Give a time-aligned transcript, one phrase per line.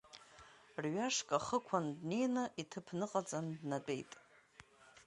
[0.83, 4.11] Рҩашк ахықәаны днеины, иҭыԥ ныҟаҵан, днатәеит.